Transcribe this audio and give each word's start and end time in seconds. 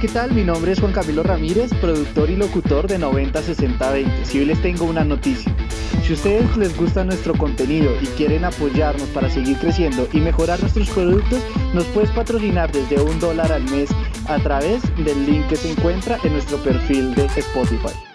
¿qué 0.00 0.08
tal? 0.08 0.32
Mi 0.32 0.44
nombre 0.44 0.72
es 0.72 0.80
Juan 0.80 0.92
Camilo 0.92 1.22
Ramírez, 1.22 1.72
productor 1.80 2.28
y 2.28 2.36
locutor 2.36 2.86
de 2.86 2.98
906020. 2.98 4.26
Si 4.26 4.38
hoy 4.38 4.44
les 4.44 4.60
tengo 4.60 4.84
una 4.84 5.04
noticia. 5.04 5.54
Si 6.04 6.12
ustedes 6.12 6.56
les 6.56 6.76
gusta 6.76 7.04
nuestro 7.04 7.34
contenido 7.34 7.90
y 8.02 8.06
quieren 8.08 8.44
apoyarnos 8.44 9.08
para 9.10 9.30
seguir 9.30 9.56
creciendo 9.58 10.06
y 10.12 10.20
mejorar 10.20 10.60
nuestros 10.60 10.90
productos, 10.90 11.40
nos 11.72 11.84
puedes 11.86 12.10
patrocinar 12.10 12.70
desde 12.72 13.00
un 13.00 13.18
dólar 13.20 13.52
al 13.52 13.64
mes 13.70 13.88
a 14.28 14.38
través 14.38 14.82
del 15.04 15.24
link 15.24 15.46
que 15.46 15.56
se 15.56 15.70
encuentra 15.70 16.18
en 16.24 16.32
nuestro 16.32 16.58
perfil 16.58 17.14
de 17.14 17.24
Spotify. 17.36 18.05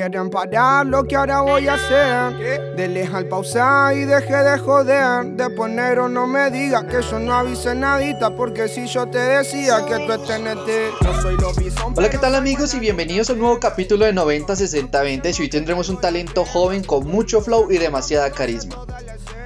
Si 0.00 0.04
quieren 0.04 0.30
parar 0.30 0.86
lo 0.86 1.04
que 1.04 1.14
ahora 1.14 1.42
voy 1.42 1.68
a 1.68 1.74
hacer, 1.74 2.74
denle 2.74 3.06
al 3.12 3.28
pausar 3.28 3.94
y 3.94 4.06
deje 4.06 4.34
de 4.34 4.58
joder. 4.58 5.26
Después 5.32 5.70
negro 5.70 6.08
no 6.08 6.26
me 6.26 6.50
diga 6.50 6.86
que 6.86 7.02
yo 7.02 7.18
no 7.18 7.34
avise 7.34 7.74
nadita, 7.74 8.34
porque 8.34 8.66
si 8.66 8.86
yo 8.86 9.06
te 9.10 9.18
decía 9.18 9.84
que 9.84 9.98
tú 10.06 10.12
estés 10.14 10.40
no 10.40 11.20
soy 11.20 11.36
lo. 11.36 11.52
Hola, 11.94 12.08
¿qué 12.08 12.16
tal 12.16 12.34
amigos? 12.34 12.72
Y 12.72 12.80
bienvenidos 12.80 13.28
a 13.28 13.34
un 13.34 13.40
nuevo 13.40 13.60
capítulo 13.60 14.06
de 14.06 14.14
90 14.14 14.56
60 14.56 15.02
20. 15.02 15.30
Y 15.32 15.42
hoy 15.42 15.50
tendremos 15.50 15.90
un 15.90 16.00
talento 16.00 16.46
joven 16.46 16.82
con 16.82 17.06
mucho 17.06 17.42
flow 17.42 17.70
y 17.70 17.76
demasiada 17.76 18.30
carisma. 18.30 18.82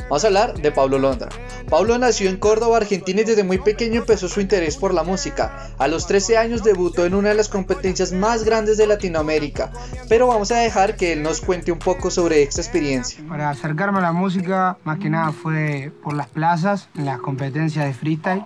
Vamos 0.04 0.22
a 0.22 0.26
hablar 0.26 0.54
de 0.54 0.70
Pablo 0.70 0.98
Londra. 0.98 1.30
Pablo 1.70 1.96
nació 1.96 2.28
en 2.28 2.36
Córdoba, 2.36 2.76
Argentina 2.76 3.22
y 3.22 3.24
desde 3.24 3.42
muy 3.42 3.58
pequeño 3.58 4.00
empezó 4.00 4.28
su 4.28 4.42
interés 4.42 4.76
por 4.76 4.92
la 4.92 5.02
música. 5.02 5.72
A 5.78 5.88
los 5.88 6.06
13 6.06 6.36
años 6.36 6.62
debutó 6.62 7.06
en 7.06 7.14
una 7.14 7.30
de 7.30 7.34
las 7.34 7.48
competencias 7.48 8.12
más 8.12 8.44
grandes 8.44 8.76
de 8.76 8.86
Latinoamérica, 8.86 9.72
pero 10.08 10.26
vamos 10.26 10.50
a 10.52 10.56
dejar 10.56 10.96
que 10.96 11.12
él 11.12 11.22
nos 11.22 11.40
cuente 11.40 11.72
un 11.72 11.78
poco 11.78 12.10
sobre 12.10 12.42
esta 12.42 12.60
experiencia. 12.60 13.24
Para 13.28 13.50
acercarme 13.50 13.98
a 13.98 14.02
la 14.02 14.12
música, 14.12 14.78
más 14.84 14.98
que 14.98 15.10
nada 15.10 15.32
fue 15.32 15.92
por 16.02 16.14
las 16.14 16.28
plazas, 16.28 16.88
las 16.94 17.18
competencias 17.18 17.86
de 17.86 17.94
freestyle. 17.94 18.42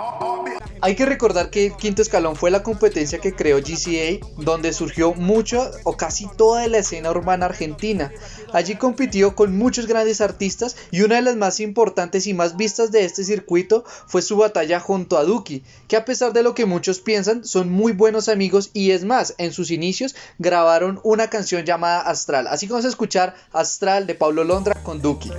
Hay 0.81 0.95
que 0.95 1.07
recordar 1.07 1.51
que 1.51 1.73
Quinto 1.77 2.03
Escalón 2.03 2.37
fue 2.37 2.51
la 2.51 2.63
competencia 2.63 3.19
que 3.19 3.35
creó 3.35 3.59
GCA, 3.59 4.25
donde 4.37 4.73
surgió 4.73 5.13
mucho 5.15 5.71
o 5.85 5.97
casi 5.97 6.29
toda 6.37 6.67
la 6.69 6.79
escena 6.79 7.11
urbana 7.11 7.47
argentina. 7.47 8.13
Allí 8.53 8.77
compitió 8.77 9.35
con 9.35 9.57
muchos 9.57 9.87
grandes 9.87 10.21
artistas 10.21 10.77
y 10.91 11.03
una 11.03 11.17
de 11.17 11.23
las 11.23 11.37
más 11.37 11.61
importantes 11.61 12.27
y 12.27 12.35
más 12.35 12.57
vistas 12.57 12.93
de 12.93 13.05
este 13.05 13.25
circuito 13.25 13.85
fue 14.07 14.23
su 14.23 14.37
batalla 14.37 14.79
junto 14.79 15.19
a 15.19 15.25
Duki, 15.25 15.63
que 15.89 15.97
a 15.97 16.05
pesar 16.05 16.33
de 16.33 16.43
lo 16.43 16.55
que 16.55 16.67
muchos 16.67 17.01
piensan, 17.01 17.45
son 17.45 17.71
muy 17.71 17.93
buenos 17.93 18.29
amigos 18.29 18.71
y 18.73 18.93
es 18.93 19.05
más, 19.05 19.35
en 19.39 19.53
sus 19.53 19.71
inicios 19.71 20.15
grabaron 20.39 21.01
una 21.03 21.29
canción 21.29 21.65
llamada 21.65 22.01
Astral. 22.01 22.47
Así 22.47 22.67
que 22.67 22.73
vamos 22.73 22.87
a 22.87 22.89
escuchar 22.89 23.35
Astral 23.53 24.07
de 24.07 24.15
Pablo 24.15 24.45
Londra 24.45 24.75
con 24.83 25.03
Duki. 25.03 25.31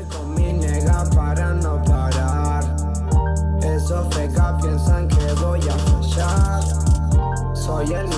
Soy 7.53 7.93
el 7.93 8.09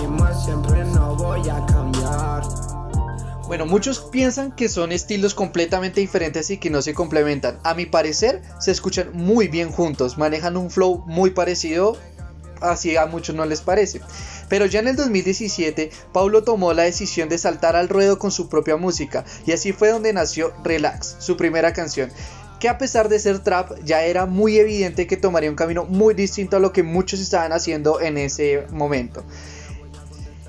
siempre, 0.44 0.84
no 0.86 1.16
voy 1.16 1.48
a 1.48 1.64
cambiar. 1.68 2.42
Bueno, 3.46 3.66
muchos 3.66 4.00
piensan 4.00 4.54
que 4.54 4.70
son 4.70 4.92
estilos 4.92 5.36
completamente 5.36 6.02
diferentes 6.02 6.50
y 6.50 6.58
que 6.58 6.72
no 6.72 6.82
se 6.82 6.96
complementan. 6.96 7.60
A 7.64 7.76
mi 7.76 7.86
parecer, 7.86 8.42
se 8.60 8.72
escuchan 8.72 9.12
muy 9.14 9.50
bien 9.50 9.72
juntos, 9.72 10.18
manejan 10.18 10.58
un 10.58 10.72
flow 10.72 11.04
muy 11.06 11.32
parecido, 11.32 11.96
así 12.62 12.96
a 12.96 13.06
muchos 13.06 13.36
no 13.36 13.46
les 13.46 13.62
parece. 13.62 14.02
Pero 14.50 14.66
ya 14.66 14.80
en 14.80 14.88
el 14.88 14.96
2017, 14.96 15.92
Paulo 16.12 16.44
tomó 16.44 16.74
la 16.74 16.84
decisión 16.84 17.30
de 17.30 17.38
saltar 17.38 17.76
al 17.76 17.88
ruedo 17.90 18.18
con 18.18 18.32
su 18.32 18.50
propia 18.50 18.78
música, 18.78 19.26
y 19.46 19.52
así 19.52 19.74
fue 19.74 19.90
donde 19.90 20.12
nació 20.12 20.54
Relax, 20.64 21.18
su 21.20 21.38
primera 21.38 21.72
canción 21.74 22.12
que 22.62 22.70
a 22.70 22.78
pesar 22.78 23.10
de 23.10 23.18
ser 23.18 23.40
trap 23.40 23.72
ya 23.84 24.04
era 24.04 24.28
muy 24.28 24.60
evidente 24.60 25.08
que 25.08 25.18
tomaría 25.18 25.50
un 25.50 25.56
camino 25.56 25.84
muy 25.86 26.14
distinto 26.14 26.58
a 26.58 26.60
lo 26.60 26.72
que 26.72 26.84
muchos 26.84 27.20
estaban 27.20 27.52
haciendo 27.54 28.00
en 28.00 28.20
ese 28.20 28.68
momento. 28.72 29.26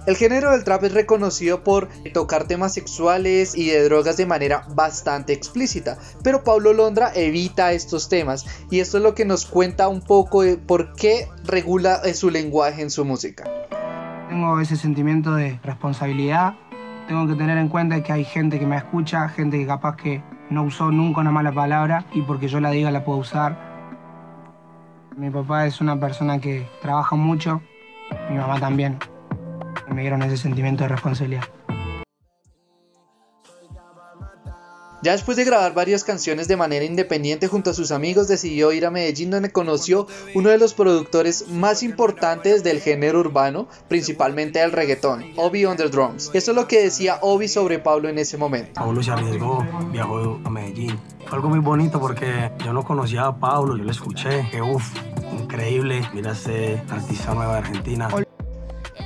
El 0.07 0.17
género 0.17 0.51
del 0.51 0.63
trap 0.63 0.85
es 0.85 0.93
reconocido 0.93 1.65
por 1.65 1.89
tocar 2.13 2.47
temas 2.47 2.75
sexuales 2.75 3.57
y 3.57 3.71
de 3.71 3.83
drogas 3.85 4.19
de 4.19 4.27
manera 4.27 4.67
bastante 4.75 5.33
explícita, 5.33 5.97
pero 6.23 6.45
Pablo 6.45 6.75
Londra 6.75 7.13
evita 7.15 7.73
estos 7.73 8.11
temas 8.11 8.45
y 8.71 8.81
esto 8.81 8.99
es 8.99 9.03
lo 9.03 9.15
que 9.15 9.25
nos 9.25 9.47
cuenta 9.47 9.89
un 9.89 10.03
poco 10.03 10.43
de 10.43 10.59
por 10.59 10.95
qué 10.95 11.29
regula 11.45 12.03
su 12.13 12.29
lenguaje 12.29 12.83
en 12.83 12.91
su 12.91 13.07
música. 13.07 13.45
Tengo 14.29 14.61
ese 14.61 14.77
sentimiento 14.77 15.35
de 15.35 15.59
responsabilidad, 15.63 16.57
tengo 17.09 17.27
que 17.27 17.35
tener 17.37 17.57
en 17.57 17.69
cuenta 17.69 18.03
que 18.03 18.13
hay 18.13 18.25
gente 18.25 18.59
que 18.59 18.67
me 18.67 18.77
escucha, 18.77 19.31
gente 19.31 19.57
que 19.57 19.67
capaz 19.67 19.97
que 19.97 20.23
no 20.53 20.63
usó 20.63 20.91
nunca 20.91 21.21
una 21.21 21.31
mala 21.31 21.53
palabra 21.53 22.05
y 22.13 22.23
porque 22.23 22.49
yo 22.49 22.61
la 22.61 22.71
diga 22.71 22.91
la 22.91 23.05
puedo 23.05 23.19
usar. 23.19 23.57
Mi 25.17 25.31
papá 25.31 25.67
es 25.67 25.81
una 25.81 25.99
persona 25.99 26.39
que 26.39 26.67
trabaja 26.81 27.17
mucho, 27.17 27.61
mi 28.31 28.37
mamá 28.37 28.59
también 28.61 28.99
me 29.89 30.01
dieron 30.03 30.23
ese 30.23 30.37
sentimiento 30.37 30.85
de 30.85 30.89
responsabilidad. 30.89 31.45
Ya 35.03 35.13
después 35.13 35.37
de 35.37 35.45
grabar 35.45 35.75
varias 35.75 36.05
canciones 36.05 36.47
de 36.47 36.57
manera 36.57 36.85
independiente 36.85 37.49
junto 37.49 37.71
a 37.71 37.75
sus 37.75 37.91
amigos, 37.91 38.29
decidió 38.29 38.73
ir 38.73 38.87
a 38.87 38.91
Medellín 38.93 39.31
donde 39.31 39.51
conoció 39.51 40.07
uno 40.35 40.51
de 40.51 40.59
los 40.59 40.75
productores 40.75 41.49
más 41.49 41.83
importantes 41.83 42.63
del 42.63 42.81
género 42.81 43.19
urbano, 43.19 43.67
principalmente 43.89 44.61
del 44.61 44.71
reggaetón, 44.71 45.25
Obi 45.37 45.65
on 45.65 45.77
the 45.77 45.89
Drums. 45.89 46.31
Esto 46.33 46.53
es 46.53 46.57
lo 46.57 46.69
que 46.69 46.85
decía 46.85 47.19
Obi 47.21 47.49
sobre 47.49 47.81
Pablo 47.81 48.09
en 48.09 48.19
ese 48.19 48.37
momento. 48.37 48.81
Pablo 48.81 49.03
se 49.03 49.11
arriesgó, 49.11 49.67
viajó 49.91 50.41
a 50.45 50.51
Medellín. 50.51 50.97
Fue 51.27 51.37
algo 51.37 51.49
muy 51.49 51.59
bonito 51.59 51.99
porque 51.99 52.53
yo 52.65 52.73
no 52.73 52.85
conocía 52.85 53.27
a 53.27 53.37
Pablo, 53.37 53.77
yo 53.77 53.83
le 53.83 53.91
escuché, 53.91 54.49
que 54.53 54.63
uff, 54.63 54.85
increíble, 55.37 56.09
mira 56.15 56.31
este 56.31 56.81
artista 56.89 57.35
nuevo 57.35 57.53
de 57.53 57.59
Argentina. 57.59 58.09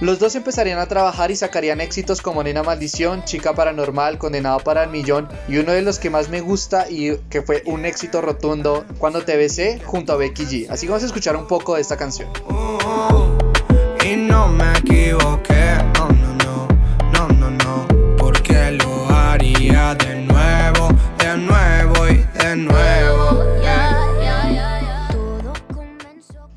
Los 0.01 0.19
dos 0.19 0.35
empezarían 0.35 0.79
a 0.79 0.87
trabajar 0.87 1.31
y 1.31 1.37
sacarían 1.37 1.81
éxitos 1.81 2.21
como 2.21 2.43
Nena 2.43 2.63
Maldición, 2.63 3.25
Chica 3.25 3.55
Paranormal, 3.55 4.19
Condenado 4.19 4.59
para 4.59 4.85
el 4.85 4.91
Millón 4.91 5.27
y 5.49 5.57
uno 5.57 5.73
de 5.73 5.81
los 5.81 5.99
que 5.99 6.11
más 6.11 6.29
me 6.29 6.43
gusta 6.43 6.91
y 6.91 7.17
que 7.31 7.41
fue 7.41 7.63
un 7.65 7.87
éxito 7.87 8.21
rotundo, 8.21 8.85
Cuando 8.99 9.25
te 9.25 9.39
besé, 9.39 9.81
junto 9.85 10.13
a 10.13 10.17
Becky 10.17 10.45
G. 10.45 10.67
Así 10.69 10.85
que 10.87 10.91
vamos 10.91 11.03
a 11.03 11.07
escuchar 11.07 11.35
un 11.35 11.47
poco 11.47 11.77
de 11.77 11.81
esta 11.81 11.97
canción. 11.97 12.29
Y 14.05 14.17
no 14.17 14.49
me 14.49 14.71
equivoqué, 14.73 15.79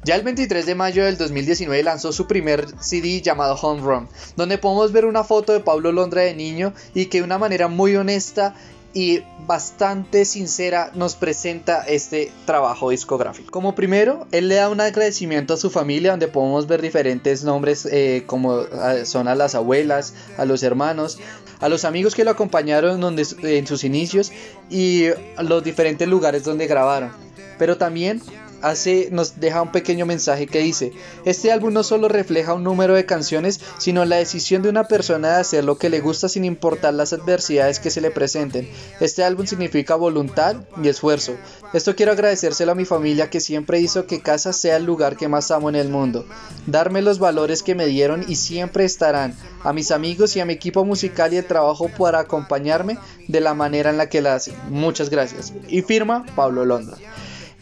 Ya 0.09 0.15
el 0.15 0.23
23 0.23 0.65
de 0.65 0.73
mayo 0.73 1.05
del 1.05 1.19
2019 1.19 1.83
lanzó 1.83 2.11
su 2.11 2.25
primer 2.25 2.65
CD 2.79 3.21
llamado 3.21 3.53
Home 3.53 3.83
Run, 3.83 4.07
donde 4.35 4.57
podemos 4.57 4.91
ver 4.91 5.05
una 5.05 5.23
foto 5.23 5.53
de 5.53 5.59
Pablo 5.59 5.91
Londra 5.91 6.23
de 6.23 6.33
niño 6.33 6.73
y 6.95 7.05
que 7.05 7.19
de 7.19 7.25
una 7.25 7.37
manera 7.37 7.67
muy 7.67 7.95
honesta 7.95 8.55
y 8.91 9.21
bastante 9.45 10.25
sincera 10.25 10.89
nos 10.95 11.13
presenta 11.13 11.83
este 11.83 12.31
trabajo 12.47 12.89
discográfico. 12.89 13.51
Como 13.51 13.75
primero, 13.75 14.25
él 14.31 14.47
le 14.47 14.55
da 14.55 14.69
un 14.69 14.81
agradecimiento 14.81 15.53
a 15.53 15.57
su 15.57 15.69
familia 15.69 16.09
donde 16.09 16.27
podemos 16.27 16.65
ver 16.65 16.81
diferentes 16.81 17.43
nombres 17.43 17.85
eh, 17.85 18.23
como 18.25 18.63
ah, 18.79 19.05
son 19.05 19.27
a 19.27 19.35
las 19.35 19.53
abuelas, 19.53 20.15
a 20.39 20.45
los 20.45 20.63
hermanos, 20.63 21.19
a 21.59 21.69
los 21.69 21.85
amigos 21.85 22.15
que 22.15 22.23
lo 22.23 22.31
acompañaron 22.31 22.99
donde, 22.99 23.27
en 23.43 23.67
sus 23.67 23.83
inicios 23.83 24.31
y 24.71 25.03
los 25.37 25.63
diferentes 25.63 26.07
lugares 26.07 26.43
donde 26.45 26.65
grabaron. 26.65 27.11
Pero 27.59 27.77
también 27.77 28.23
hace, 28.61 29.09
nos 29.11 29.39
deja 29.39 29.61
un 29.61 29.71
pequeño 29.71 30.05
mensaje 30.05 30.47
que 30.47 30.59
dice, 30.59 30.91
este 31.25 31.51
álbum 31.51 31.73
no 31.73 31.83
solo 31.83 32.07
refleja 32.07 32.53
un 32.53 32.63
número 32.63 32.93
de 32.95 33.05
canciones, 33.05 33.59
sino 33.77 34.05
la 34.05 34.17
decisión 34.17 34.61
de 34.61 34.69
una 34.69 34.85
persona 34.85 35.29
de 35.29 35.41
hacer 35.41 35.63
lo 35.63 35.77
que 35.77 35.89
le 35.89 35.99
gusta 35.99 36.29
sin 36.29 36.45
importar 36.45 36.93
las 36.93 37.13
adversidades 37.13 37.79
que 37.79 37.91
se 37.91 38.01
le 38.01 38.11
presenten. 38.11 38.69
Este 38.99 39.23
álbum 39.23 39.45
significa 39.45 39.95
voluntad 39.95 40.57
y 40.83 40.87
esfuerzo. 40.87 41.35
Esto 41.73 41.95
quiero 41.95 42.11
agradecérselo 42.11 42.71
a 42.71 42.75
mi 42.75 42.85
familia 42.85 43.29
que 43.29 43.39
siempre 43.39 43.79
hizo 43.79 44.07
que 44.07 44.21
casa 44.21 44.53
sea 44.53 44.77
el 44.77 44.85
lugar 44.85 45.17
que 45.17 45.27
más 45.27 45.51
amo 45.51 45.69
en 45.69 45.75
el 45.75 45.89
mundo. 45.89 46.25
Darme 46.65 47.01
los 47.01 47.19
valores 47.19 47.63
que 47.63 47.75
me 47.75 47.85
dieron 47.85 48.25
y 48.27 48.35
siempre 48.35 48.85
estarán. 48.85 49.35
A 49.63 49.73
mis 49.73 49.91
amigos 49.91 50.35
y 50.35 50.39
a 50.39 50.45
mi 50.45 50.53
equipo 50.53 50.85
musical 50.85 51.33
y 51.33 51.37
el 51.37 51.45
trabajo 51.45 51.89
para 51.97 52.19
acompañarme 52.19 52.97
de 53.27 53.41
la 53.41 53.53
manera 53.53 53.89
en 53.89 53.97
la 53.97 54.09
que 54.09 54.21
la 54.21 54.35
hacen. 54.35 54.55
Muchas 54.69 55.09
gracias. 55.09 55.53
Y 55.67 55.81
firma 55.81 56.25
Pablo 56.35 56.65
Londra. 56.65 56.97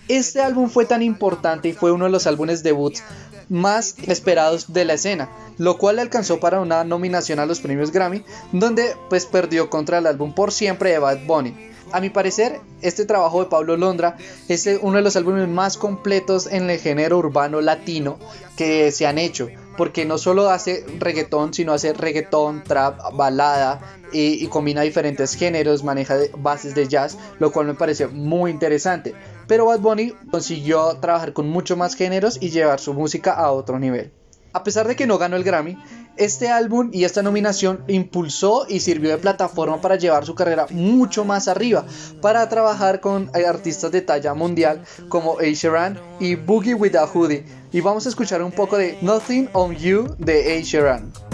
Este 0.07 0.42
álbum 0.42 0.69
fue 0.69 0.86
tan 0.86 1.01
importante 1.01 1.69
y 1.69 1.74
fue 1.74 1.92
uno 1.92 2.06
de 2.06 2.12
los 2.12 2.27
álbumes 2.27 2.63
debuts 2.63 3.04
más 3.50 3.95
esperados 4.07 4.74
de 4.74 4.86
la 4.86 4.94
escena, 4.94 5.30
lo 5.57 5.77
cual 5.77 5.98
le 5.98 6.01
alcanzó 6.01 6.39
para 6.39 6.59
una 6.59 6.83
nominación 6.83 7.39
a 7.39 7.45
los 7.45 7.59
premios 7.59 7.92
Grammy, 7.92 8.24
donde 8.51 8.95
pues 9.09 9.25
perdió 9.25 9.69
contra 9.69 9.98
el 10.00 10.07
álbum 10.07 10.33
Por 10.33 10.51
Siempre 10.51 10.92
de 10.92 11.00
Bad 11.00 11.25
Bunny. 11.25 11.68
A 11.94 12.01
mi 12.01 12.09
parecer, 12.09 12.59
este 12.81 13.06
trabajo 13.06 13.42
de 13.42 13.50
Pablo 13.50 13.77
Londra 13.77 14.18
es 14.50 14.69
uno 14.81 14.98
de 14.98 15.04
los 15.04 15.15
álbumes 15.15 15.48
más 15.48 15.77
completos 15.77 16.48
en 16.48 16.69
el 16.69 16.80
género 16.80 17.18
urbano 17.18 17.62
latino 17.62 18.18
que 18.57 18.92
se 18.92 19.07
han 19.07 19.18
hecho, 19.18 19.48
porque 19.77 20.04
no 20.06 20.18
solo 20.18 20.50
hace 20.50 20.86
reggaetón, 21.00 21.54
sino 21.54 21.71
hace 21.71 21.94
reggaetón, 21.94 22.63
trap, 22.65 23.00
balada 23.13 23.80
y, 24.12 24.45
combina 24.48 24.81
diferentes 24.81 25.36
géneros, 25.36 25.83
maneja 25.83 26.18
bases 26.38 26.75
de 26.75 26.88
jazz, 26.89 27.18
lo 27.39 27.54
cual 27.54 27.68
me 27.68 27.74
parece 27.74 28.07
muy 28.07 28.51
interesante. 28.51 29.15
Pero 29.47 29.65
Bad 29.65 29.79
Bunny 29.79 30.13
consiguió 30.31 30.97
trabajar 30.97 31.33
con 31.33 31.49
mucho 31.49 31.75
más 31.75 31.95
géneros 31.95 32.38
y 32.41 32.49
llevar 32.49 32.79
su 32.79 32.94
música 32.94 33.33
a 33.33 33.51
otro 33.51 33.79
nivel. 33.79 34.11
A 34.53 34.63
pesar 34.63 34.88
de 34.88 34.95
que 34.95 35.07
no 35.07 35.17
ganó 35.17 35.35
el 35.35 35.44
Grammy, 35.44 35.77
este 36.17 36.49
álbum 36.49 36.89
y 36.91 37.03
esta 37.03 37.21
nominación 37.21 37.83
impulsó 37.88 38.65
y 38.67 38.79
sirvió 38.79 39.11
de 39.11 39.19
plataforma 39.19 39.81
para 39.81 39.97
llevar 39.97 40.25
su 40.25 40.33
carrera 40.33 40.65
mucho 40.71 41.25
más 41.25 41.47
arriba, 41.47 41.85
para 42.21 42.49
trabajar 42.49 42.99
con 42.99 43.29
artistas 43.47 43.91
de 43.91 44.01
talla 44.01 44.33
mundial 44.33 44.81
como 45.09 45.38
A. 45.39 45.44
Sheeran 45.44 45.99
y 46.19 46.35
Boogie 46.35 46.73
with 46.73 46.95
a 46.95 47.05
Hoodie. 47.05 47.45
Y 47.71 47.81
vamos 47.81 48.07
a 48.07 48.09
escuchar 48.09 48.41
un 48.41 48.51
poco 48.51 48.77
de 48.77 48.97
Nothing 49.01 49.49
on 49.53 49.75
You 49.75 50.15
de 50.17 50.57
A. 50.57 50.63
Sheeran. 50.63 51.26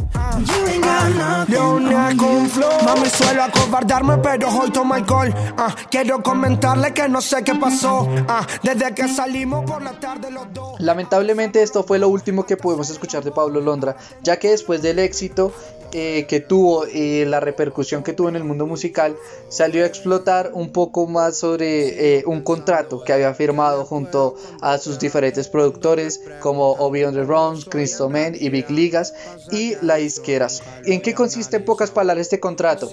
Mami 2.86 3.10
suelo 3.10 3.44
acobardarme, 3.44 4.18
pero 4.18 4.50
hoy 4.50 4.72
tomo 4.72 4.94
alcohol. 4.94 5.34
Ah, 5.58 5.76
quiero 5.90 6.22
comentarle 6.22 6.94
que 6.94 7.08
no 7.10 7.22
sé 7.22 7.44
qué 7.44 7.56
pasó. 7.56 8.08
Ah, 8.28 8.46
desde 8.62 8.94
que 8.94 9.08
salimos 9.08 9.66
por 9.66 9.82
la 9.82 9.94
tarde 10.00 10.32
los 10.32 10.52
dos. 10.54 10.80
Lamentablemente, 10.80 11.62
esto 11.62 11.84
fue 11.84 12.00
lo 12.00 12.10
último 12.10 12.46
que 12.46 12.58
pudimos 12.58 12.90
escuchar 12.90 13.24
de 13.24 13.32
Pablo 13.32 13.62
Londra, 13.62 13.96
ya 14.22 14.38
que 14.38 14.50
después 14.50 14.82
del 14.82 15.00
éxito 15.00 15.54
eh, 15.94 16.26
que 16.28 16.40
tuvo 16.40 16.88
y 16.88 17.24
la 17.26 17.40
repercusión 17.40 18.04
que 18.04 18.14
tuvo 18.14 18.30
en 18.30 18.36
el 18.36 18.44
mundo 18.44 18.66
musical, 18.66 19.16
salió 19.48 19.84
a 19.84 19.88
explotar 19.88 20.52
un 20.54 20.72
poco 20.72 21.08
más 21.08 21.38
sobre 21.38 22.18
eh, 22.18 22.24
un 22.26 22.42
contrato 22.42 23.04
que 23.04 23.14
había 23.14 23.34
firmado 23.34 23.86
junto 23.86 24.36
a 24.62 24.78
sus 24.80 24.98
diferentes 24.98 25.48
productores 25.48 26.22
como 26.40 26.72
Obi 26.72 27.04
on 27.04 27.14
the 27.14 27.24
Runs, 27.24 27.66
Cristo 27.66 28.10
Men 28.10 28.36
y 28.40 28.50
Big 28.50 28.70
Ligas 28.72 29.14
y 29.52 29.76
La 29.82 30.00
Isqueras. 30.00 30.64
¿En 30.86 31.02
qué 31.02 31.14
consiste 31.14 31.58
en 31.58 31.66
pocas 31.66 31.92
palabras 31.92 32.24
este 32.24 32.40
contrato? 32.40 32.90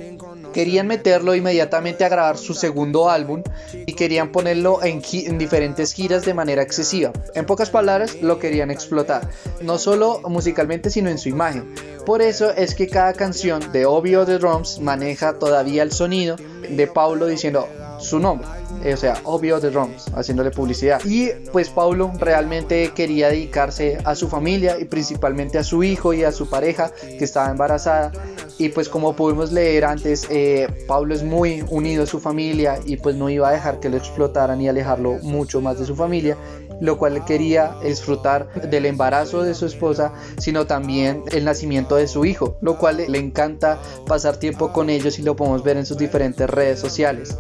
Querían 0.53 0.87
meterlo 0.87 1.35
inmediatamente 1.35 2.05
a 2.05 2.09
grabar 2.09 2.37
su 2.37 2.55
segundo 2.55 3.09
álbum 3.09 3.43
y 3.73 3.95
querían 3.95 4.31
ponerlo 4.31 4.83
en, 4.83 5.01
en 5.13 5.39
diferentes 5.39 5.93
giras 5.93 6.25
de 6.25 6.35
manera 6.35 6.63
excesiva. 6.63 7.13
En 7.35 7.47
pocas 7.47 7.71
palabras, 7.71 8.21
lo 8.21 8.39
querían 8.39 8.71
explotar, 8.71 9.31
no 9.63 9.79
solo 9.79 10.21
musicalmente, 10.29 10.91
sino 10.91 11.09
en 11.09 11.19
su 11.19 11.29
imagen. 11.29 11.75
Por 12.05 12.23
eso 12.23 12.51
es 12.51 12.75
que 12.75 12.89
cada 12.91 13.13
canción 13.13 13.73
de 13.73 13.87
Obvio 13.87 14.25
de 14.27 14.39
Drums 14.39 14.81
maneja 14.81 15.39
todavía 15.39 15.83
el 15.83 15.93
sonido 15.93 16.37
de 16.69 16.87
Paulo 16.87 17.27
diciendo 17.27 17.69
su 18.01 18.19
nombre. 18.19 18.47
O 18.93 18.97
sea, 18.97 19.21
obvio 19.25 19.61
de 19.61 19.71
Drums, 19.71 20.07
haciéndole 20.15 20.51
publicidad. 20.51 21.01
Y 21.05 21.29
pues 21.53 21.69
Paulo 21.69 22.11
realmente 22.19 22.93
quería 22.95 23.29
dedicarse 23.29 23.99
a 24.05 24.15
su 24.15 24.29
familia 24.29 24.79
y 24.79 24.87
principalmente 24.87 25.59
a 25.59 25.65
su 25.65 25.83
hijo 25.85 26.15
y 26.15 26.25
a 26.25 26.33
su 26.33 26.49
pareja 26.49 26.91
que 27.19 27.25
estaba 27.25 27.51
embarazada. 27.51 28.11
Y 28.59 28.71
pues 28.71 28.89
como 28.89 29.15
pudimos 29.15 29.53
leer 29.53 29.85
antes, 29.85 30.27
eh, 30.31 30.67
Pablo 30.87 31.15
es 31.15 31.23
muy 31.23 31.63
unido 31.69 32.05
a 32.05 32.07
su 32.07 32.21
familia 32.21 32.79
y 32.85 32.97
pues 32.97 33.17
no 33.17 33.29
iba 33.29 33.49
a 33.49 33.53
dejar 33.53 33.81
que 33.81 33.91
lo 33.91 33.97
explotaran 33.97 34.61
y 34.61 34.69
alejarlo 34.69 35.19
mucho 35.23 35.61
más 35.61 35.79
de 35.79 35.85
su 35.85 35.95
familia 35.95 36.37
lo 36.81 36.99
cual 36.99 37.25
quería 37.25 37.77
disfrutar 37.83 38.53
del 38.69 38.87
embarazo 38.87 39.43
de 39.43 39.55
su 39.55 39.67
esposa, 39.67 40.13
sino 40.39 40.67
también 40.67 41.23
el 41.31 41.45
nacimiento 41.45 41.97
de 41.97 42.09
su 42.09 42.25
hijo, 42.25 42.57
lo 42.61 42.79
cual 42.79 43.05
le 43.09 43.19
encanta 43.19 43.79
pasar 44.07 44.37
tiempo 44.39 44.73
con 44.73 44.91
ellos 44.91 45.19
y 45.19 45.23
lo 45.23 45.37
podemos 45.37 45.63
ver 45.63 45.77
en 45.77 45.87
sus 45.87 45.99
diferentes 45.99 46.49
redes 46.49 46.81
sociales. 46.81 47.37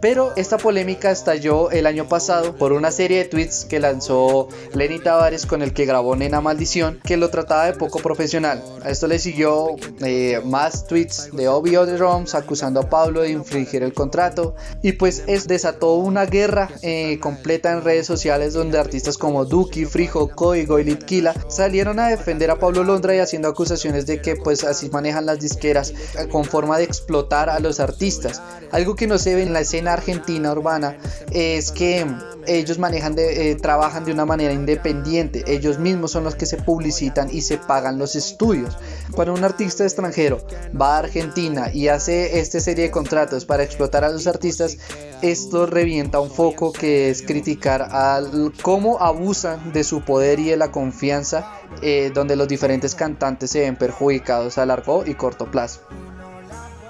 Pero 0.00 0.32
esta 0.36 0.56
polémica 0.56 1.10
estalló 1.10 1.70
el 1.70 1.86
año 1.86 2.08
pasado 2.08 2.56
por 2.56 2.72
una 2.72 2.90
serie 2.90 3.18
de 3.18 3.24
tweets 3.26 3.66
que 3.66 3.80
lanzó 3.80 4.48
Lenny 4.72 4.98
Tavares 4.98 5.44
con 5.44 5.60
el 5.60 5.74
que 5.74 5.84
grabó 5.84 6.16
Nena 6.16 6.40
Maldición, 6.40 7.00
que 7.04 7.18
lo 7.18 7.28
trataba 7.28 7.66
de 7.66 7.74
poco 7.74 7.98
profesional. 7.98 8.62
A 8.82 8.90
esto 8.90 9.06
le 9.06 9.18
siguió 9.18 9.76
eh, 10.00 10.40
más 10.44 10.86
tweets 10.86 11.30
de 11.32 11.48
Obvio 11.48 11.84
de 11.84 11.98
Roms 11.98 12.34
acusando 12.34 12.80
a 12.80 12.88
Pablo 12.88 13.20
de 13.20 13.30
infringir 13.30 13.82
el 13.82 13.92
contrato. 13.92 14.54
Y 14.82 14.92
pues 14.92 15.22
es, 15.26 15.46
desató 15.46 15.94
una 15.94 16.24
guerra 16.24 16.70
eh, 16.80 17.18
completa 17.20 17.70
en 17.72 17.84
redes 17.84 18.06
sociales 18.06 18.54
donde 18.54 18.78
artistas 18.78 19.18
como 19.18 19.44
Duki, 19.44 19.84
Frijo, 19.84 20.30
Código 20.30 20.78
y 20.78 20.84
Litkila 20.84 21.34
salieron 21.48 21.98
a 21.98 22.08
defender 22.08 22.50
a 22.50 22.58
Pablo 22.58 22.84
Londra 22.84 23.14
y 23.14 23.18
haciendo 23.18 23.48
acusaciones 23.48 24.06
de 24.06 24.22
que 24.22 24.36
pues 24.36 24.64
así 24.64 24.88
manejan 24.88 25.26
las 25.26 25.40
disqueras 25.40 25.90
eh, 25.90 26.26
con 26.30 26.44
forma 26.44 26.78
de 26.78 26.84
explotar 26.84 27.50
a 27.50 27.60
los 27.60 27.80
artistas. 27.80 28.40
Algo 28.72 28.94
que 28.94 29.06
no 29.06 29.18
se 29.18 29.34
ve 29.34 29.42
en 29.42 29.52
la 29.52 29.60
escena 29.60 29.89
argentina 29.92 30.52
urbana 30.52 30.96
es 31.30 31.72
que 31.72 32.06
ellos 32.46 32.78
manejan 32.78 33.14
de, 33.14 33.50
eh, 33.50 33.54
trabajan 33.54 34.04
de 34.04 34.12
una 34.12 34.24
manera 34.24 34.52
independiente, 34.52 35.44
ellos 35.46 35.78
mismos 35.78 36.12
son 36.12 36.24
los 36.24 36.34
que 36.34 36.46
se 36.46 36.56
publicitan 36.56 37.28
y 37.30 37.42
se 37.42 37.58
pagan 37.58 37.98
los 37.98 38.16
estudios. 38.16 38.76
Cuando 39.12 39.34
un 39.34 39.44
artista 39.44 39.84
extranjero 39.84 40.38
va 40.78 40.96
a 40.96 40.98
Argentina 41.00 41.72
y 41.72 41.88
hace 41.88 42.40
esta 42.40 42.60
serie 42.60 42.84
de 42.84 42.90
contratos 42.90 43.44
para 43.44 43.62
explotar 43.62 44.04
a 44.04 44.08
los 44.08 44.26
artistas, 44.26 44.78
esto 45.22 45.66
revienta 45.66 46.20
un 46.20 46.30
foco 46.30 46.72
que 46.72 47.10
es 47.10 47.22
criticar 47.22 47.82
al 47.82 48.52
cómo 48.62 49.00
abusan 49.00 49.72
de 49.72 49.84
su 49.84 50.02
poder 50.02 50.40
y 50.40 50.50
de 50.50 50.56
la 50.56 50.70
confianza 50.70 51.52
eh, 51.82 52.10
donde 52.12 52.36
los 52.36 52.48
diferentes 52.48 52.94
cantantes 52.94 53.50
se 53.50 53.60
ven 53.60 53.76
perjudicados 53.76 54.58
a 54.58 54.66
largo 54.66 55.04
y 55.06 55.14
corto 55.14 55.50
plazo. 55.50 55.80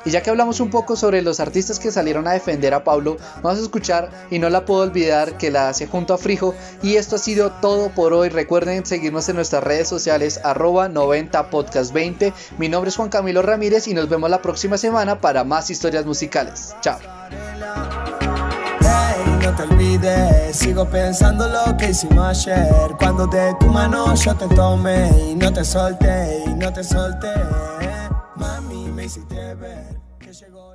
Y 0.05 0.11
ya 0.11 0.23
que 0.23 0.31
hablamos 0.31 0.61
un 0.61 0.70
poco 0.70 0.97
sobre 0.97 1.23
los 1.23 1.41
artistas 1.41 1.79
que 1.79 1.91
salieron 1.91 2.26
a 2.26 2.32
defender 2.32 2.75
a 2.75 2.85
Pablo, 2.85 3.17
vamos 3.43 3.58
a 3.58 3.62
escuchar 3.62 4.11
y 4.31 4.38
no 4.38 4.49
la 4.49 4.64
puedo 4.64 4.82
olvidar 4.82 5.37
que 5.37 5.50
la 5.50 5.69
hace 5.69 5.87
junto 5.87 6.14
a 6.14 6.19
Frijo. 6.19 6.55
Y 6.82 6.97
esto 6.97 7.17
ha 7.17 7.19
sido 7.19 7.50
todo 7.61 7.91
por 7.91 8.12
hoy. 8.12 8.29
Recuerden 8.29 8.87
seguirnos 8.87 9.29
en 9.29 9.37
nuestras 9.37 9.62
redes 9.62 9.88
sociales 9.88 10.41
arroba 10.43 10.88
90podcast20. 10.88 12.32
Mi 12.58 12.69
nombre 12.69 12.91
es 12.91 12.97
Juan 12.97 13.08
Camilo 13.08 13.43
Ramírez 13.43 13.88
y 13.88 13.94
nos 13.94 14.08
vemos 14.08 14.31
la 14.31 14.43
próxima 14.43 14.79
semana 14.79 15.20
para 15.20 15.44
más 15.44 15.70
historias 15.70 16.06
musicales. 16.06 16.75
Chao. 16.81 16.99
Hiciste 29.11 29.55
ver 29.57 30.01
que 30.21 30.33
llegó. 30.33 30.69